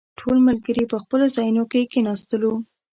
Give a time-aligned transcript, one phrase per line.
[0.19, 2.53] ټول ملګري په خپلو ځايونو کې کښېناستلو.